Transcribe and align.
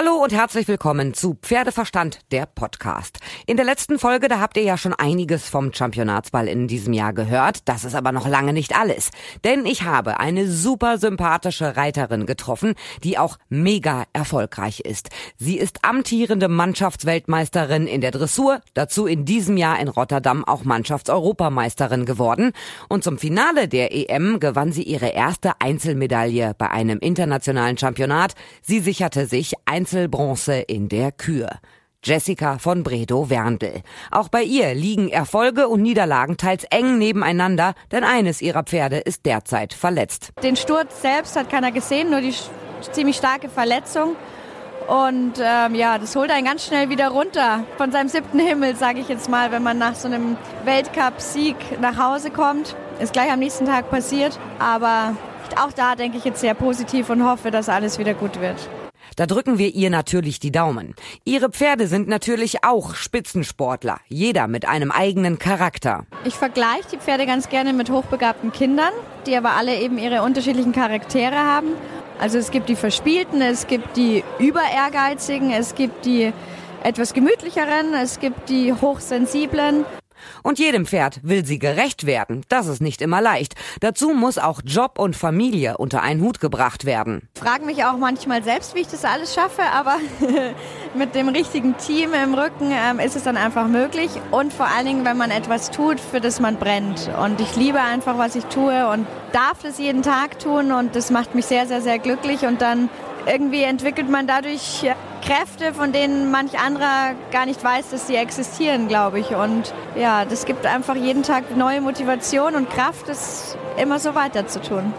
Hallo 0.00 0.22
und 0.22 0.32
herzlich 0.32 0.68
willkommen 0.68 1.12
zu 1.12 1.34
Pferdeverstand, 1.42 2.20
der 2.30 2.46
Podcast. 2.46 3.18
In 3.46 3.56
der 3.56 3.66
letzten 3.66 3.98
Folge, 3.98 4.28
da 4.28 4.38
habt 4.38 4.56
ihr 4.56 4.62
ja 4.62 4.78
schon 4.78 4.94
einiges 4.94 5.48
vom 5.48 5.72
Championatsball 5.72 6.46
in 6.46 6.68
diesem 6.68 6.92
Jahr 6.92 7.12
gehört. 7.12 7.68
Das 7.68 7.84
ist 7.84 7.96
aber 7.96 8.12
noch 8.12 8.28
lange 8.28 8.52
nicht 8.52 8.78
alles. 8.78 9.10
Denn 9.42 9.66
ich 9.66 9.82
habe 9.82 10.20
eine 10.20 10.46
super 10.46 10.98
sympathische 10.98 11.76
Reiterin 11.76 12.26
getroffen, 12.26 12.74
die 13.02 13.18
auch 13.18 13.38
mega 13.48 14.04
erfolgreich 14.12 14.78
ist. 14.78 15.08
Sie 15.36 15.58
ist 15.58 15.84
amtierende 15.84 16.46
Mannschaftsweltmeisterin 16.46 17.88
in 17.88 18.00
der 18.00 18.12
Dressur, 18.12 18.60
dazu 18.74 19.06
in 19.06 19.24
diesem 19.24 19.56
Jahr 19.56 19.80
in 19.80 19.88
Rotterdam 19.88 20.44
auch 20.44 20.62
Mannschaftseuropameisterin 20.62 22.04
geworden. 22.04 22.52
Und 22.88 23.02
zum 23.02 23.18
Finale 23.18 23.66
der 23.66 23.92
EM 23.92 24.38
gewann 24.38 24.70
sie 24.70 24.84
ihre 24.84 25.08
erste 25.08 25.60
Einzelmedaille 25.60 26.54
bei 26.56 26.70
einem 26.70 27.00
internationalen 27.00 27.76
Championat. 27.76 28.36
Sie 28.62 28.78
sicherte 28.78 29.26
sich 29.26 29.54
Einzelbronze 29.88 30.56
in 30.56 30.90
der 30.90 31.12
Kür. 31.12 31.48
Jessica 32.04 32.58
von 32.58 32.82
Bredow-Werndl. 32.82 33.80
Auch 34.10 34.28
bei 34.28 34.42
ihr 34.42 34.74
liegen 34.74 35.08
Erfolge 35.08 35.66
und 35.66 35.80
Niederlagen 35.80 36.36
teils 36.36 36.64
eng 36.64 36.98
nebeneinander, 36.98 37.72
denn 37.90 38.04
eines 38.04 38.42
ihrer 38.42 38.64
Pferde 38.64 38.98
ist 38.98 39.24
derzeit 39.24 39.72
verletzt. 39.72 40.30
Den 40.42 40.56
Sturz 40.56 41.00
selbst 41.00 41.36
hat 41.36 41.48
keiner 41.48 41.72
gesehen, 41.72 42.10
nur 42.10 42.20
die 42.20 42.34
ziemlich 42.92 43.16
starke 43.16 43.48
Verletzung. 43.48 44.14
Und 44.88 45.40
ähm, 45.40 45.74
ja, 45.74 45.96
das 45.96 46.14
holt 46.14 46.30
einen 46.30 46.44
ganz 46.46 46.66
schnell 46.66 46.90
wieder 46.90 47.08
runter 47.08 47.64
von 47.78 47.90
seinem 47.90 48.08
siebten 48.10 48.38
Himmel, 48.38 48.76
sage 48.76 49.00
ich 49.00 49.08
jetzt 49.08 49.30
mal, 49.30 49.52
wenn 49.52 49.62
man 49.62 49.78
nach 49.78 49.94
so 49.94 50.06
einem 50.06 50.36
Weltcup-Sieg 50.66 51.80
nach 51.80 51.96
Hause 51.96 52.30
kommt. 52.30 52.76
Ist 53.00 53.14
gleich 53.14 53.32
am 53.32 53.38
nächsten 53.38 53.64
Tag 53.64 53.90
passiert. 53.90 54.38
Aber 54.58 55.16
auch 55.56 55.72
da 55.72 55.94
denke 55.94 56.18
ich 56.18 56.24
jetzt 56.24 56.40
sehr 56.40 56.54
positiv 56.54 57.08
und 57.08 57.24
hoffe, 57.24 57.50
dass 57.50 57.70
alles 57.70 57.98
wieder 57.98 58.12
gut 58.12 58.38
wird. 58.38 58.68
Da 59.18 59.26
drücken 59.26 59.58
wir 59.58 59.74
ihr 59.74 59.90
natürlich 59.90 60.38
die 60.38 60.52
Daumen. 60.52 60.94
Ihre 61.24 61.50
Pferde 61.50 61.88
sind 61.88 62.06
natürlich 62.06 62.62
auch 62.62 62.94
Spitzensportler, 62.94 63.98
jeder 64.06 64.46
mit 64.46 64.68
einem 64.68 64.92
eigenen 64.92 65.40
Charakter. 65.40 66.06
Ich 66.24 66.34
vergleiche 66.34 66.90
die 66.92 66.98
Pferde 66.98 67.26
ganz 67.26 67.48
gerne 67.48 67.72
mit 67.72 67.90
hochbegabten 67.90 68.52
Kindern, 68.52 68.92
die 69.26 69.36
aber 69.36 69.56
alle 69.56 69.74
eben 69.74 69.98
ihre 69.98 70.22
unterschiedlichen 70.22 70.70
Charaktere 70.70 71.34
haben. 71.34 71.70
Also 72.20 72.38
es 72.38 72.52
gibt 72.52 72.68
die 72.68 72.76
Verspielten, 72.76 73.42
es 73.42 73.66
gibt 73.66 73.96
die 73.96 74.22
Überehrgeizigen, 74.38 75.50
es 75.50 75.74
gibt 75.74 76.06
die 76.06 76.32
etwas 76.84 77.12
gemütlicheren, 77.12 77.94
es 78.00 78.20
gibt 78.20 78.48
die 78.48 78.72
hochsensiblen. 78.72 79.84
Und 80.42 80.58
jedem 80.58 80.86
Pferd 80.86 81.20
will 81.22 81.44
sie 81.44 81.58
gerecht 81.58 82.06
werden. 82.06 82.42
Das 82.48 82.66
ist 82.66 82.80
nicht 82.80 83.02
immer 83.02 83.20
leicht. 83.20 83.54
Dazu 83.80 84.10
muss 84.10 84.38
auch 84.38 84.60
Job 84.64 84.98
und 84.98 85.16
Familie 85.16 85.76
unter 85.78 86.02
einen 86.02 86.20
Hut 86.22 86.40
gebracht 86.40 86.84
werden. 86.84 87.28
Frage 87.38 87.64
mich 87.64 87.84
auch 87.84 87.96
manchmal 87.96 88.42
selbst, 88.42 88.74
wie 88.74 88.80
ich 88.80 88.88
das 88.88 89.04
alles 89.04 89.34
schaffe, 89.34 89.62
aber 89.62 89.96
mit 90.94 91.14
dem 91.14 91.28
richtigen 91.28 91.76
Team 91.76 92.12
im 92.14 92.34
Rücken 92.34 92.70
ähm, 92.72 92.98
ist 92.98 93.16
es 93.16 93.24
dann 93.24 93.36
einfach 93.36 93.66
möglich. 93.66 94.10
Und 94.30 94.52
vor 94.52 94.66
allen 94.66 94.86
Dingen, 94.86 95.04
wenn 95.04 95.16
man 95.16 95.30
etwas 95.30 95.70
tut, 95.70 96.00
für 96.00 96.20
das 96.20 96.40
man 96.40 96.56
brennt. 96.56 97.10
Und 97.22 97.40
ich 97.40 97.56
liebe 97.56 97.80
einfach, 97.80 98.18
was 98.18 98.36
ich 98.36 98.44
tue 98.46 98.88
und 98.88 99.06
darf 99.32 99.62
das 99.62 99.78
jeden 99.78 100.02
Tag 100.02 100.38
tun 100.38 100.72
und 100.72 100.96
das 100.96 101.10
macht 101.10 101.34
mich 101.34 101.46
sehr, 101.46 101.66
sehr, 101.66 101.80
sehr 101.80 101.98
glücklich. 101.98 102.42
Und 102.42 102.62
dann 102.62 102.88
irgendwie 103.28 103.62
entwickelt 103.62 104.08
man 104.08 104.26
dadurch 104.26 104.86
Kräfte, 105.22 105.74
von 105.74 105.92
denen 105.92 106.30
manch 106.30 106.58
anderer 106.58 107.14
gar 107.30 107.46
nicht 107.46 107.62
weiß, 107.62 107.90
dass 107.90 108.06
sie 108.06 108.16
existieren, 108.16 108.88
glaube 108.88 109.20
ich. 109.20 109.30
Und 109.30 109.74
ja, 109.96 110.24
das 110.24 110.46
gibt 110.46 110.64
einfach 110.64 110.96
jeden 110.96 111.22
Tag 111.22 111.56
neue 111.56 111.80
Motivation 111.80 112.54
und 112.54 112.70
Kraft, 112.70 113.08
es 113.08 113.56
immer 113.80 113.98
so 113.98 114.14
weiter 114.14 114.46
zu 114.46 114.60
tun. 114.60 114.92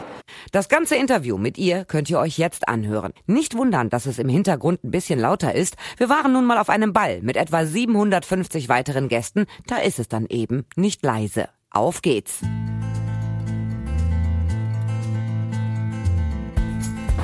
Das 0.52 0.69
ganze 0.69 0.95
Interview 0.95 1.38
mit 1.38 1.57
ihr 1.57 1.85
könnt 1.85 2.09
ihr 2.09 2.19
euch 2.19 2.38
jetzt 2.38 2.67
anhören. 2.67 3.13
Nicht 3.27 3.55
wundern, 3.55 3.89
dass 3.89 4.05
es 4.05 4.19
im 4.19 4.30
Hintergrund 4.30 4.83
ein 4.83 4.91
bisschen 4.91 5.19
lauter 5.19 5.53
ist. 5.53 5.75
Wir 5.97 6.09
waren 6.09 6.33
nun 6.33 6.45
mal 6.45 6.57
auf 6.57 6.69
einem 6.69 6.94
Ball 6.94 7.22
mit 7.22 7.38
etwa 7.38 7.66
750 7.66 8.69
weiteren 8.69 9.09
Gästen. 9.09 9.45
Da 9.67 9.77
ist 9.77 10.00
es 10.00 10.07
dann 10.07 10.25
eben 10.27 10.66
nicht 10.75 11.03
leise. 11.03 11.50
Auf 11.72 12.02
geht's! 12.02 12.41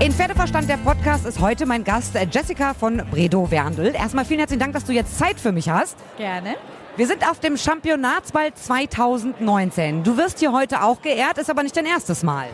In 0.02 0.12
Pferdeverstand 0.12 0.70
der 0.70 0.76
Podcast 0.76 1.26
ist 1.26 1.40
heute 1.40 1.66
mein 1.66 1.86
Gast 1.86 2.18
äh, 2.18 2.28
Jessica 2.30 2.74
von 2.74 3.02
Bredow-Werndl. 3.12 3.96
Erstmal 3.96 4.26
vielen 4.26 4.40
herzlichen 4.40 4.60
Dank, 4.60 4.74
dass 4.74 4.84
du 4.84 4.92
jetzt 4.92 5.18
Zeit 5.18 5.40
für 5.40 5.54
mich 5.54 5.70
hast. 5.70 5.96
Gerne. 6.18 6.56
Wir 6.98 7.08
sind 7.08 7.26
auf 7.28 7.40
dem 7.40 7.56
Championatsball 7.56 8.54
2019. 8.54 10.04
Du 10.04 10.18
wirst 10.18 10.40
hier 10.40 10.52
heute 10.52 10.84
auch 10.84 11.02
geehrt, 11.02 11.38
ist 11.38 11.50
aber 11.50 11.64
nicht 11.64 11.78
dein 11.78 11.86
erstes 11.86 12.24
Mal. 12.24 12.48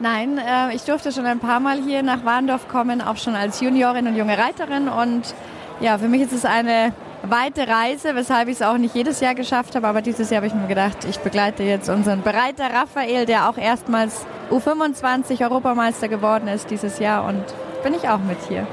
Nein, 0.00 0.38
äh, 0.38 0.74
ich 0.74 0.82
durfte 0.82 1.12
schon 1.12 1.24
ein 1.24 1.38
paar 1.38 1.60
Mal 1.60 1.80
hier 1.80 2.02
nach 2.02 2.24
Warndorf 2.24 2.66
kommen, 2.66 3.00
auch 3.00 3.16
schon 3.16 3.36
als 3.36 3.60
Juniorin 3.60 4.08
und 4.08 4.16
junge 4.16 4.36
Reiterin. 4.36 4.88
Und 4.88 5.36
ja, 5.78 5.98
für 5.98 6.08
mich 6.08 6.22
ist 6.22 6.32
es 6.32 6.44
eine 6.44 6.92
weite 7.30 7.66
Reise, 7.66 8.14
weshalb 8.14 8.48
ich 8.48 8.56
es 8.56 8.62
auch 8.62 8.78
nicht 8.78 8.94
jedes 8.94 9.20
Jahr 9.20 9.34
geschafft 9.34 9.74
habe. 9.74 9.86
Aber 9.86 10.02
dieses 10.02 10.30
Jahr 10.30 10.38
habe 10.42 10.46
ich 10.46 10.54
mir 10.54 10.66
gedacht, 10.66 10.98
ich 11.08 11.18
begleite 11.18 11.62
jetzt 11.62 11.88
unseren 11.88 12.22
Bereiter 12.22 12.72
Raphael, 12.72 13.26
der 13.26 13.48
auch 13.48 13.58
erstmals 13.58 14.26
U25 14.50 15.42
Europameister 15.42 16.08
geworden 16.08 16.48
ist 16.48 16.70
dieses 16.70 16.98
Jahr 16.98 17.24
und 17.26 17.42
bin 17.82 17.94
ich 17.94 18.08
auch 18.08 18.18
mit 18.18 18.38
hier. 18.48 18.66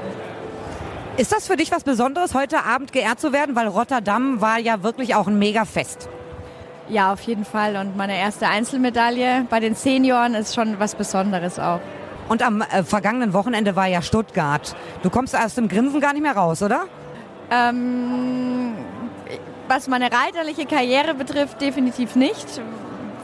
Ist 1.16 1.32
das 1.32 1.46
für 1.46 1.56
dich 1.56 1.70
was 1.70 1.84
Besonderes, 1.84 2.34
heute 2.34 2.64
Abend 2.64 2.92
geehrt 2.92 3.20
zu 3.20 3.32
werden? 3.32 3.54
Weil 3.54 3.68
Rotterdam 3.68 4.40
war 4.40 4.58
ja 4.58 4.82
wirklich 4.82 5.14
auch 5.14 5.26
ein 5.26 5.38
Mega-Fest. 5.38 6.08
Ja, 6.88 7.12
auf 7.12 7.20
jeden 7.22 7.44
Fall. 7.44 7.76
Und 7.76 7.96
meine 7.96 8.18
erste 8.18 8.48
Einzelmedaille 8.48 9.46
bei 9.50 9.60
den 9.60 9.74
Senioren 9.74 10.34
ist 10.34 10.54
schon 10.54 10.78
was 10.78 10.94
Besonderes 10.94 11.58
auch. 11.58 11.80
Und 12.28 12.42
am 12.42 12.62
äh, 12.62 12.82
vergangenen 12.82 13.34
Wochenende 13.34 13.76
war 13.76 13.86
ja 13.86 14.00
Stuttgart. 14.00 14.74
Du 15.02 15.10
kommst 15.10 15.36
aus 15.36 15.54
dem 15.54 15.68
Grinsen 15.68 16.00
gar 16.00 16.12
nicht 16.14 16.22
mehr 16.22 16.36
raus, 16.36 16.62
oder? 16.62 16.86
Ähm, 17.52 18.74
was 19.68 19.86
meine 19.86 20.06
reiterliche 20.06 20.64
Karriere 20.64 21.14
betrifft, 21.14 21.60
definitiv 21.60 22.16
nicht. 22.16 22.46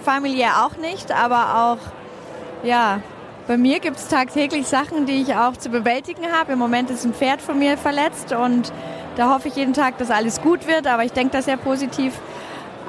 Familiär 0.05 0.65
auch 0.65 0.77
nicht, 0.77 1.13
aber 1.13 1.73
auch 1.73 2.67
ja, 2.67 3.01
bei 3.47 3.57
mir 3.57 3.81
gibt 3.81 3.97
es 3.97 4.09
tagtäglich 4.09 4.67
Sachen, 4.67 5.07
die 5.07 5.23
ich 5.23 5.35
auch 5.35 5.57
zu 5.57 5.71
bewältigen 5.71 6.31
habe. 6.33 6.53
Im 6.53 6.59
Moment 6.59 6.91
ist 6.91 7.05
ein 7.05 7.15
Pferd 7.15 7.41
von 7.41 7.59
mir 7.59 7.79
verletzt 7.79 8.33
und 8.33 8.73
da 9.17 9.35
hoffe 9.35 9.49
ich 9.49 9.57
jeden 9.57 9.73
Tag, 9.73 9.97
dass 9.99 10.11
alles 10.11 10.43
gut 10.43 10.67
wird, 10.67 10.87
aber 10.87 11.05
ich 11.05 11.13
denke 11.13 11.33
da 11.33 11.43
sehr 11.43 11.57
positiv. 11.57 12.13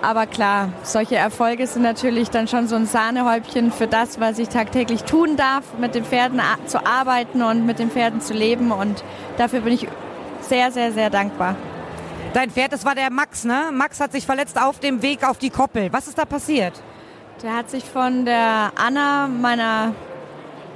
Aber 0.02 0.28
klar, 0.28 0.70
solche 0.84 1.16
Erfolge 1.16 1.68
sind 1.68 1.82
natürlich 1.82 2.30
dann 2.30 2.48
schon 2.48 2.68
so 2.68 2.76
ein 2.76 2.86
Sahnehäubchen 2.86 3.72
für 3.72 3.88
das, 3.88 4.20
was 4.20 4.40
ich 4.40 4.50
tagtäglich 4.50 5.04
tun 5.04 5.36
darf, 5.36 5.64
mit 5.80 5.96
den 5.96 6.06
Pferden 6.06 6.42
zu 6.68 6.86
arbeiten 6.86 7.42
und 7.42 7.66
mit 7.66 7.80
den 7.80 7.92
Pferden 7.92 8.22
zu 8.22 8.34
leben. 8.34 8.72
Und 8.72 9.04
dafür 9.38 9.62
bin 9.62 9.74
ich 9.74 9.88
sehr, 10.50 10.72
sehr, 10.72 10.92
sehr 10.92 11.10
dankbar. 11.10 11.56
Dein 12.34 12.52
Pferd, 12.52 12.74
das 12.74 12.86
war 12.86 12.96
der 12.96 13.10
Max, 13.10 13.46
ne? 13.46 13.70
Max 13.72 14.00
hat 14.00 14.12
sich 14.12 14.26
verletzt 14.26 14.62
auf 14.62 14.80
dem 14.80 15.02
Weg 15.02 15.24
auf 15.24 15.38
die 15.38 15.50
Koppel. 15.50 15.92
Was 15.94 16.08
ist 16.08 16.18
da 16.18 16.26
passiert? 16.26 16.74
Der 17.42 17.56
hat 17.56 17.70
sich 17.70 17.86
von 17.86 18.26
der 18.26 18.74
Anna, 18.76 19.28
meiner 19.28 19.96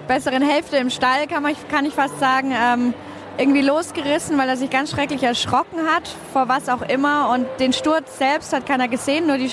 besseren 0.08 0.42
Hälfte 0.42 0.78
im 0.78 0.90
Stall, 0.90 1.28
kann, 1.28 1.44
man, 1.44 1.56
kann 1.70 1.86
ich 1.86 1.94
fast 1.94 2.20
sagen, 2.20 2.54
ähm, 2.56 2.94
irgendwie 3.38 3.62
losgerissen, 3.62 4.38
weil 4.38 4.48
er 4.48 4.58
sich 4.58 4.70
ganz 4.70 4.92
schrecklich 4.92 5.24
erschrocken 5.24 5.80
hat, 5.94 6.10
vor 6.32 6.48
was 6.48 6.70
auch 6.70 6.82
immer. 6.82 7.30
Und 7.32 7.48
den 7.60 7.74
Sturz 7.74 8.18
selbst 8.18 8.54
hat 8.54 8.66
keiner 8.66 8.88
gesehen, 8.88 9.28
nur 9.28 9.38
die 9.38 9.52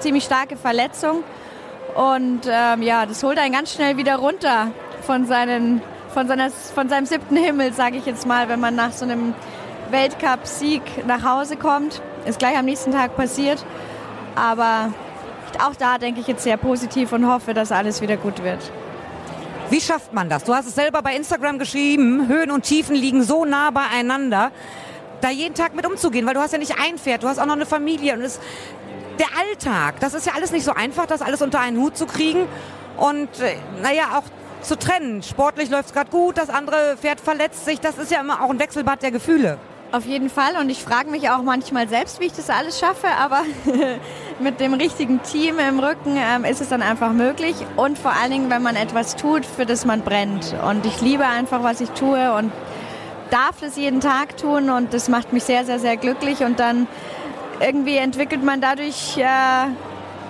ziemlich 0.00 0.24
starke 0.24 0.56
Verletzung. 0.56 1.24
Und 1.94 2.42
ähm, 2.48 2.82
ja, 2.82 3.06
das 3.06 3.22
holt 3.22 3.38
einen 3.38 3.52
ganz 3.52 3.72
schnell 3.72 3.96
wieder 3.96 4.16
runter 4.16 4.68
von, 5.02 5.26
seinen, 5.26 5.80
von, 6.14 6.28
seiner, 6.28 6.50
von 6.50 6.88
seinem 6.88 7.04
siebten 7.04 7.36
Himmel, 7.36 7.74
sage 7.74 7.98
ich 7.98 8.06
jetzt 8.06 8.26
mal, 8.26 8.48
wenn 8.48 8.60
man 8.60 8.74
nach 8.74 8.92
so 8.92 9.04
einem 9.04 9.34
Weltcup-Sieg 9.90 11.06
nach 11.06 11.24
Hause 11.24 11.56
kommt. 11.56 12.00
Ist 12.24 12.38
gleich 12.38 12.56
am 12.56 12.64
nächsten 12.64 12.92
Tag 12.92 13.16
passiert. 13.16 13.64
Aber 14.34 14.92
auch 15.64 15.74
da 15.74 15.98
denke 15.98 16.20
ich 16.20 16.26
jetzt 16.26 16.44
sehr 16.44 16.56
positiv 16.56 17.12
und 17.12 17.26
hoffe, 17.26 17.52
dass 17.52 17.70
alles 17.70 18.00
wieder 18.00 18.16
gut 18.16 18.42
wird. 18.42 18.60
Wie 19.70 19.80
schafft 19.80 20.12
man 20.12 20.28
das? 20.28 20.44
Du 20.44 20.54
hast 20.54 20.66
es 20.66 20.74
selber 20.74 21.02
bei 21.02 21.16
Instagram 21.16 21.58
geschrieben, 21.58 22.28
Höhen 22.28 22.50
und 22.50 22.62
Tiefen 22.62 22.94
liegen 22.94 23.22
so 23.22 23.44
nah 23.44 23.70
beieinander, 23.70 24.52
da 25.20 25.30
jeden 25.30 25.54
Tag 25.54 25.74
mit 25.74 25.86
umzugehen, 25.86 26.26
weil 26.26 26.34
du 26.34 26.40
hast 26.40 26.52
ja 26.52 26.58
nicht 26.58 26.78
ein 26.78 26.98
Pferd, 26.98 27.22
du 27.22 27.28
hast 27.28 27.38
auch 27.38 27.46
noch 27.46 27.54
eine 27.54 27.64
Familie 27.64 28.14
und 28.14 28.20
es, 28.20 28.40
der 29.18 29.28
Alltag, 29.38 30.00
das 30.00 30.12
ist 30.12 30.26
ja 30.26 30.34
alles 30.34 30.52
nicht 30.52 30.64
so 30.64 30.72
einfach, 30.72 31.06
das 31.06 31.22
alles 31.22 31.40
unter 31.40 31.60
einen 31.60 31.78
Hut 31.78 31.96
zu 31.96 32.04
kriegen 32.04 32.46
und 32.98 33.40
äh, 33.40 33.56
naja, 33.82 34.18
auch 34.18 34.24
zu 34.64 34.78
trennen. 34.78 35.22
Sportlich 35.22 35.70
läuft 35.70 35.86
es 35.86 35.92
gerade 35.92 36.10
gut, 36.10 36.38
das 36.38 36.50
andere 36.50 36.96
Pferd 36.96 37.20
verletzt 37.20 37.64
sich, 37.64 37.80
das 37.80 37.98
ist 37.98 38.10
ja 38.10 38.20
immer 38.20 38.42
auch 38.42 38.50
ein 38.50 38.58
Wechselbad 38.58 39.02
der 39.02 39.10
Gefühle. 39.10 39.58
Auf 39.92 40.06
jeden 40.06 40.28
Fall 40.28 40.56
und 40.60 40.70
ich 40.70 40.82
frage 40.82 41.08
mich 41.08 41.30
auch 41.30 41.42
manchmal 41.42 41.88
selbst, 41.88 42.18
wie 42.18 42.24
ich 42.24 42.32
das 42.32 42.50
alles 42.50 42.80
schaffe, 42.80 43.06
aber 43.16 43.42
mit 44.40 44.58
dem 44.58 44.74
richtigen 44.74 45.22
Team 45.22 45.60
im 45.60 45.78
Rücken 45.78 46.16
ähm, 46.16 46.44
ist 46.44 46.60
es 46.60 46.68
dann 46.68 46.82
einfach 46.82 47.12
möglich 47.12 47.54
und 47.76 47.96
vor 47.96 48.12
allen 48.12 48.32
Dingen, 48.32 48.50
wenn 48.50 48.62
man 48.62 48.74
etwas 48.74 49.14
tut, 49.14 49.46
für 49.46 49.66
das 49.66 49.84
man 49.84 50.00
brennt. 50.00 50.52
Und 50.68 50.84
ich 50.84 51.00
liebe 51.00 51.24
einfach, 51.24 51.62
was 51.62 51.80
ich 51.80 51.90
tue 51.90 52.32
und 52.34 52.50
darf 53.30 53.60
das 53.60 53.76
jeden 53.76 54.00
Tag 54.00 54.36
tun 54.36 54.70
und 54.70 54.92
das 54.94 55.08
macht 55.08 55.32
mich 55.32 55.44
sehr, 55.44 55.64
sehr, 55.64 55.78
sehr 55.78 55.96
glücklich 55.96 56.40
und 56.40 56.58
dann 56.58 56.88
irgendwie 57.60 57.96
entwickelt 57.96 58.42
man 58.42 58.60
dadurch 58.60 59.16
äh, 59.16 59.24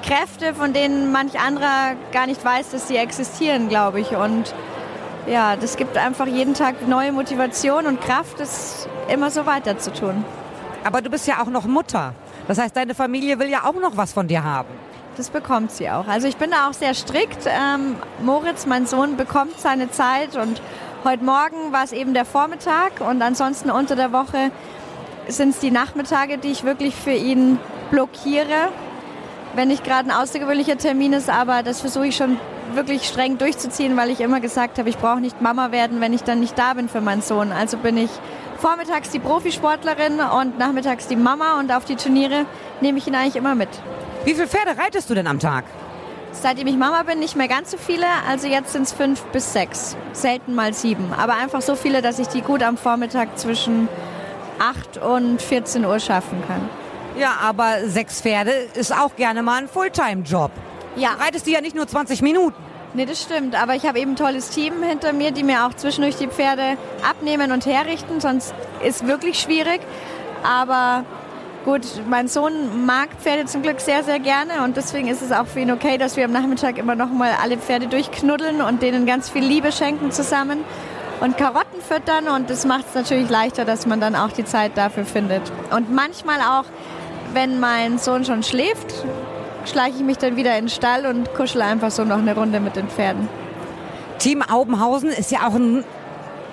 Kräfte, 0.05 0.55
von 0.55 0.73
denen 0.73 1.13
manch 1.13 1.39
anderer 1.41 1.95
gar 2.13 2.27
nicht 2.27 2.45
weiß, 2.45 2.71
dass 2.71 2.89
sie 2.89 2.97
existieren, 2.97 3.69
glaube 3.69 4.01
ich. 4.01 4.15
Und 4.15 4.55
ja, 5.27 5.57
das 5.57 5.77
gibt 5.77 5.97
einfach 5.97 6.27
jeden 6.27 6.55
Tag 6.55 6.87
neue 6.87 7.13
Motivation 7.13 7.87
und 7.87 8.01
Kraft, 8.01 8.41
es 8.41 8.87
immer 9.09 9.31
so 9.31 9.47
weiter 9.47 9.79
zu 9.79 9.93
tun. 9.93 10.25
Aber 10.85 11.01
du 11.01 11.09
bist 11.09 11.27
ja 11.27 11.43
auch 11.43 11.49
noch 11.49 11.65
Mutter. 11.65 12.15
Das 12.47 12.59
heißt, 12.59 12.77
deine 12.77 12.95
Familie 12.95 13.39
will 13.39 13.49
ja 13.49 13.65
auch 13.65 13.81
noch 13.81 13.97
was 13.97 14.13
von 14.13 14.29
dir 14.29 14.45
haben. 14.45 14.69
Das 15.17 15.31
bekommt 15.31 15.71
sie 15.71 15.89
auch. 15.89 16.07
Also 16.09 16.29
ich 16.29 16.37
bin 16.37 16.51
da 16.51 16.69
auch 16.69 16.75
sehr 16.75 16.93
strikt. 16.93 17.47
Ähm, 17.47 17.97
Moritz, 18.23 18.67
mein 18.67 18.87
Sohn, 18.87 19.17
bekommt 19.17 19.59
seine 19.59 19.91
Zeit 19.91 20.37
und 20.37 20.61
heute 21.05 21.25
Morgen 21.25 21.73
war 21.73 21.85
es 21.85 21.93
eben 21.93 22.13
der 22.15 22.25
Vormittag 22.25 23.01
und 23.01 23.23
ansonsten 23.23 23.71
unter 23.71 23.97
der 23.97 24.13
Woche 24.13 24.51
sind 25.29 25.51
es 25.51 25.61
die 25.61 25.71
Nachmittage, 25.71 26.37
die 26.37 26.49
ich 26.49 26.65
wirklich 26.65 26.95
für 26.95 27.13
ihn 27.13 27.59
blockiere. 27.91 28.69
Wenn 29.55 29.69
nicht 29.69 29.85
gerade 29.85 30.11
ein 30.11 30.17
außergewöhnlicher 30.17 30.77
Termin 30.77 31.13
ist, 31.13 31.31
aber 31.31 31.63
das 31.63 31.81
versuche 31.81 32.09
ich 32.09 32.17
schon 32.17 32.39
wirklich 32.75 33.07
streng 33.07 33.39
durchzuziehen, 33.39 33.97
weil 33.97 34.11
ich 34.11 34.21
immer 34.21 34.41
gesagt 34.41 34.79
habe, 34.79 34.89
ich 34.89 34.99
brauche 34.99 35.21
nicht 35.21 35.41
Mama 35.41 35.71
werden, 35.71 36.01
wenn 36.01 36.13
ich 36.13 36.25
dann 36.25 36.41
nicht 36.41 36.59
da 36.59 36.75
bin 36.75 36.89
für 36.89 37.01
meinen 37.01 37.23
Sohn. 37.23 37.53
Also 37.53 37.77
bin 37.77 37.97
ich 37.97 38.11
vormittags 38.59 39.11
die 39.11 39.21
Profisportlerin 39.21 40.19
und 40.21 40.59
nachmittags 40.59 41.07
die 41.07 41.17
Mama 41.17 41.61
und 41.61 41.71
auf 41.71 41.85
die 41.85 41.97
Turniere 41.97 42.47
nehme 42.81 42.99
ich 42.99 43.07
ihn 43.07 43.15
eigentlich 43.15 43.37
immer 43.37 43.55
mit. 43.55 43.69
Wie 44.25 44.35
viele 44.35 44.49
Pferde 44.49 44.77
reitest 44.77 45.09
du 45.11 45.15
denn 45.15 45.27
am 45.27 45.39
Tag? 45.39 45.65
Seitdem 46.33 46.67
ich 46.67 46.77
Mama 46.77 47.05
bin, 47.05 47.21
nicht 47.21 47.37
mehr 47.37 47.47
ganz 47.47 47.71
so 47.71 47.77
viele. 47.77 48.07
Also 48.29 48.49
jetzt 48.49 48.73
sind 48.73 48.83
es 48.83 48.93
fünf 48.93 49.23
bis 49.27 49.53
sechs. 49.53 49.97
Selten 50.13 50.55
mal 50.55 50.75
sieben. 50.75 51.13
Aber 51.17 51.35
einfach 51.35 51.63
so 51.63 51.77
viele, 51.77 52.03
dass 52.03 52.19
ich 52.19 52.27
die 52.29 52.41
gut 52.41 52.63
am 52.63 52.77
Vormittag 52.77 53.39
zwischen 53.39 53.89
8 54.59 54.99
und 54.99 55.41
14 55.41 55.85
Uhr 55.85 56.01
schaffen 56.01 56.43
kann. 56.49 56.69
Ja, 57.19 57.37
aber 57.41 57.87
sechs 57.87 58.21
Pferde 58.21 58.53
ist 58.75 58.93
auch 58.93 59.15
gerne 59.17 59.43
mal 59.43 59.59
ein 59.59 59.69
Fulltime-Job. 59.69 60.51
Ja. 60.97 61.15
Du 61.15 61.25
reitest 61.25 61.47
die 61.47 61.53
ja 61.53 61.61
nicht 61.61 61.77
nur 61.77 61.87
20 61.87 62.23
Minuten. 62.23 62.57
Nee, 62.95 63.07
das 63.07 63.21
stimmt. 63.21 63.61
Aber 63.61 63.75
ich 63.75 63.87
habe 63.87 63.99
eben 63.99 64.13
ein 64.13 64.17
tolles 64.17 64.51
Team 64.51 64.83
hinter 64.83 65.13
mir, 65.13 65.33
die 65.33 65.43
mir 65.43 65.67
auch 65.67 65.75
zwischendurch 65.75 66.17
die 66.17 66.29
Pferde 66.29 66.77
abnehmen 67.09 67.51
und 67.53 67.67
herrichten. 67.67 68.21
Sonst 68.21 68.55
ist 68.85 69.07
wirklich 69.07 69.39
schwierig. 69.39 69.81
Aber 70.45 71.05
Gut, 71.65 71.81
mein 72.11 72.29
Sohn 72.29 72.85
mag 72.85 73.09
Pferde 73.19 73.47
zum 73.47 73.63
Glück 73.63 73.81
sehr, 73.81 74.05
sehr 74.05 74.19
gerne 74.19 74.65
und 74.65 74.77
deswegen 74.77 75.09
ist 75.09 75.23
es 75.23 75.33
auch 75.33 75.47
für 75.47 75.61
ihn 75.61 75.71
okay, 75.71 75.97
dass 75.97 76.15
wir 76.15 76.27
am 76.27 76.31
Nachmittag 76.31 76.77
immer 76.77 76.95
noch 76.95 77.09
mal 77.09 77.31
alle 77.43 77.57
Pferde 77.57 77.87
durchknuddeln 77.87 78.61
und 78.61 78.83
denen 78.83 79.07
ganz 79.07 79.31
viel 79.31 79.43
Liebe 79.43 79.73
schenken 79.73 80.13
zusammen 80.13 80.63
und 81.21 81.39
Karotten 81.39 81.81
füttern 81.81 82.29
und 82.29 82.51
das 82.51 82.67
macht 82.67 82.85
es 82.91 82.95
natürlich 82.95 83.31
leichter, 83.31 83.65
dass 83.65 83.87
man 83.87 83.99
dann 83.99 84.15
auch 84.15 84.31
die 84.31 84.45
Zeit 84.45 84.73
dafür 84.77 85.07
findet. 85.07 85.41
Und 85.75 85.91
manchmal 85.91 86.41
auch, 86.41 86.65
wenn 87.35 87.61
mein 87.61 87.99
Sohn 87.99 88.25
schon 88.25 88.43
schläft, 88.43 88.95
schleiche 89.65 89.99
ich 89.99 90.05
mich 90.05 90.19
dann 90.19 90.37
wieder 90.37 90.57
in 90.57 90.67
den 90.67 90.71
Stall 90.71 91.07
und 91.07 91.35
kuschle 91.35 91.65
einfach 91.65 91.91
so 91.91 92.05
noch 92.05 92.19
eine 92.19 92.35
Runde 92.35 92.61
mit 92.61 92.77
den 92.77 92.89
Pferden. 92.89 93.29
Team 94.19 94.43
Aubenhausen 94.43 95.11
ist 95.11 95.31
ja 95.31 95.47
auch 95.47 95.55
ein 95.55 95.85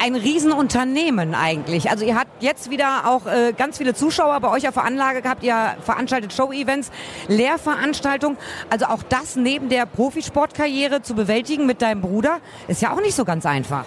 ein 0.01 0.15
Riesenunternehmen 0.15 1.35
eigentlich. 1.35 1.91
Also 1.91 2.05
ihr 2.05 2.15
habt 2.15 2.41
jetzt 2.41 2.71
wieder 2.71 3.03
auch 3.05 3.27
äh, 3.27 3.53
ganz 3.55 3.77
viele 3.77 3.93
Zuschauer 3.93 4.39
bei 4.39 4.49
euch 4.49 4.67
auf 4.67 4.73
der 4.73 4.83
Anlage 4.83 5.21
gehabt. 5.21 5.43
Ihr 5.43 5.75
veranstaltet 5.83 6.33
Show-Events, 6.33 6.89
Lehrveranstaltungen. 7.27 8.37
Also 8.71 8.87
auch 8.87 9.03
das 9.07 9.35
neben 9.35 9.69
der 9.69 9.85
Profisportkarriere 9.85 11.03
zu 11.03 11.13
bewältigen 11.13 11.67
mit 11.67 11.83
deinem 11.83 12.01
Bruder 12.01 12.39
ist 12.67 12.81
ja 12.81 12.93
auch 12.93 13.01
nicht 13.01 13.13
so 13.13 13.25
ganz 13.25 13.45
einfach. 13.45 13.85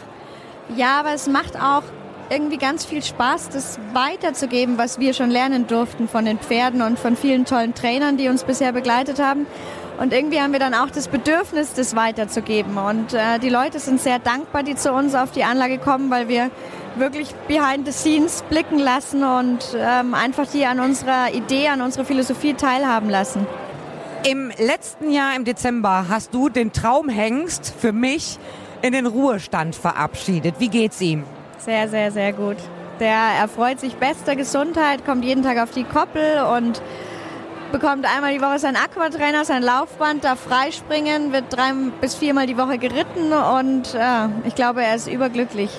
Ja, 0.76 1.00
aber 1.00 1.14
es 1.14 1.26
macht 1.26 1.60
auch 1.60 1.82
irgendwie 2.30 2.56
ganz 2.56 2.84
viel 2.84 3.02
Spaß, 3.02 3.50
das 3.50 3.78
weiterzugeben, 3.92 4.78
was 4.78 4.98
wir 4.98 5.14
schon 5.14 5.30
lernen 5.30 5.66
durften 5.66 6.08
von 6.08 6.24
den 6.24 6.38
Pferden 6.38 6.82
und 6.82 6.98
von 6.98 7.16
vielen 7.16 7.44
tollen 7.44 7.74
Trainern, 7.74 8.16
die 8.16 8.28
uns 8.28 8.44
bisher 8.44 8.72
begleitet 8.72 9.20
haben. 9.20 9.46
Und 9.98 10.12
irgendwie 10.12 10.40
haben 10.40 10.52
wir 10.52 10.58
dann 10.58 10.74
auch 10.74 10.90
das 10.90 11.08
Bedürfnis, 11.08 11.74
das 11.74 11.94
weiterzugeben. 11.94 12.76
Und 12.76 13.14
äh, 13.14 13.38
die 13.38 13.48
Leute 13.48 13.78
sind 13.78 14.00
sehr 14.00 14.18
dankbar, 14.18 14.64
die 14.64 14.74
zu 14.74 14.92
uns 14.92 15.14
auf 15.14 15.30
die 15.30 15.44
Anlage 15.44 15.78
kommen, 15.78 16.10
weil 16.10 16.28
wir 16.28 16.50
wirklich 16.96 17.32
behind 17.46 17.86
the 17.86 17.92
scenes 17.92 18.42
blicken 18.48 18.78
lassen 18.78 19.22
und 19.22 19.58
ähm, 19.76 20.14
einfach 20.14 20.46
die 20.46 20.64
an 20.64 20.80
unserer 20.80 21.32
Idee, 21.32 21.68
an 21.68 21.80
unserer 21.80 22.04
Philosophie 22.04 22.54
teilhaben 22.54 23.08
lassen. 23.08 23.46
Im 24.24 24.50
letzten 24.58 25.10
Jahr 25.10 25.36
im 25.36 25.44
Dezember 25.44 26.06
hast 26.08 26.34
du 26.34 26.48
den 26.48 26.72
Traumhengst 26.72 27.74
für 27.78 27.92
mich 27.92 28.38
in 28.82 28.92
den 28.92 29.06
Ruhestand 29.06 29.76
verabschiedet. 29.76 30.56
Wie 30.58 30.68
geht's 30.68 31.00
ihm? 31.00 31.24
Sehr, 31.64 31.88
sehr, 31.88 32.12
sehr 32.12 32.32
gut. 32.34 32.56
Der 33.00 33.16
erfreut 33.40 33.80
sich 33.80 33.96
bester 33.96 34.36
Gesundheit, 34.36 35.06
kommt 35.06 35.24
jeden 35.24 35.42
Tag 35.42 35.58
auf 35.58 35.70
die 35.70 35.84
Koppel 35.84 36.42
und 36.56 36.82
bekommt 37.72 38.04
einmal 38.04 38.34
die 38.34 38.42
Woche 38.42 38.58
sein 38.58 38.76
Aquatrainer, 38.76 39.46
sein 39.46 39.62
Laufband, 39.62 40.24
darf 40.24 40.40
freispringen, 40.40 41.32
wird 41.32 41.44
drei 41.48 41.72
bis 42.02 42.14
viermal 42.14 42.46
die 42.46 42.58
Woche 42.58 42.76
geritten 42.76 43.32
und 43.32 43.94
äh, 43.94 44.28
ich 44.46 44.54
glaube, 44.54 44.84
er 44.84 44.94
ist 44.94 45.08
überglücklich. 45.08 45.70